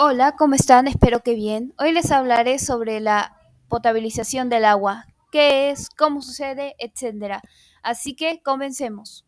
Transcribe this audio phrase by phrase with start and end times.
[0.00, 0.86] Hola, ¿cómo están?
[0.86, 1.74] Espero que bien.
[1.76, 3.36] Hoy les hablaré sobre la
[3.66, 7.42] potabilización del agua, qué es, cómo sucede, etc.
[7.82, 9.26] Así que comencemos.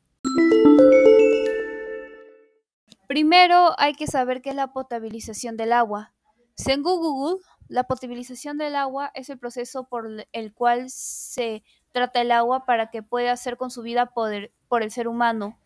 [3.08, 6.12] Primero hay que saber qué es la potabilización del agua.
[6.54, 12.30] Según Google, la potabilización del agua es el proceso por el cual se trata el
[12.30, 15.58] agua para que pueda ser consumida por el ser humano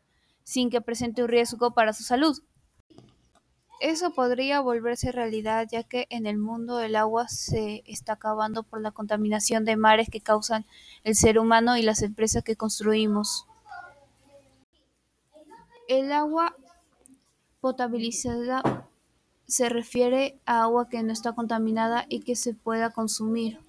[0.44, 2.38] sin que presente un riesgo para su salud.
[3.84, 8.80] Eso podría volverse realidad ya que en el mundo el agua se está acabando por
[8.80, 10.64] la contaminación de mares que causan
[11.02, 13.46] el ser humano y las empresas que construimos.
[15.86, 16.56] El agua
[17.60, 18.88] potabilizada
[19.46, 23.60] se refiere a agua que no está contaminada y que se pueda consumir.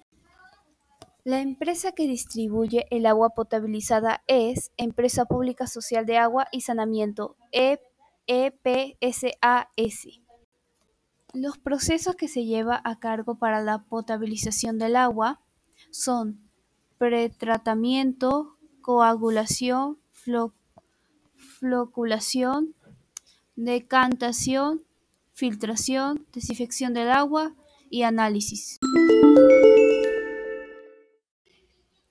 [1.24, 7.36] La empresa que distribuye el agua potabilizada es Empresa Pública Social de Agua y Saneamiento,
[8.26, 10.20] EPSAS.
[11.32, 15.40] Los procesos que se lleva a cabo para la potabilización del agua
[15.90, 16.40] son
[16.98, 19.98] pretratamiento, coagulación,
[21.58, 22.74] floculación,
[23.54, 24.82] decantación,
[25.34, 27.54] filtración, desinfección del agua
[27.90, 28.78] y análisis.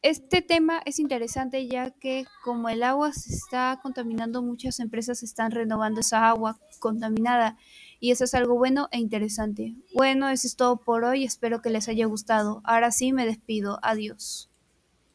[0.05, 5.49] Este tema es interesante ya que como el agua se está contaminando, muchas empresas están
[5.49, 7.57] renovando esa agua contaminada
[7.99, 9.73] y eso es algo bueno e interesante.
[9.95, 12.61] Bueno, eso es todo por hoy, espero que les haya gustado.
[12.65, 14.51] Ahora sí me despido, adiós.